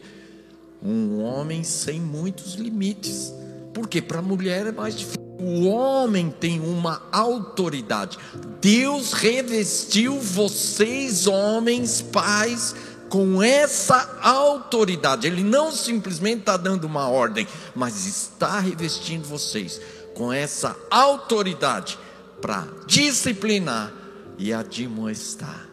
[0.85, 3.33] Um homem sem muitos limites.
[3.73, 5.25] Porque para a mulher é mais difícil.
[5.41, 8.19] O homem tem uma autoridade.
[8.61, 12.75] Deus revestiu vocês, homens, pais,
[13.09, 15.27] com essa autoridade.
[15.27, 19.81] Ele não simplesmente está dando uma ordem, mas está revestindo vocês
[20.15, 21.99] com essa autoridade
[22.41, 23.93] para disciplinar
[24.39, 25.69] e admoestar.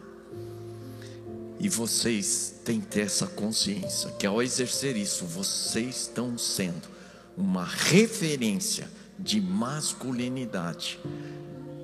[1.60, 6.88] E vocês têm que ter essa consciência que ao exercer isso, vocês estão sendo
[7.36, 8.88] uma referência
[9.18, 10.98] de masculinidade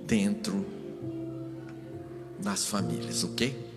[0.06, 0.66] dentro
[2.38, 3.67] das famílias, ok?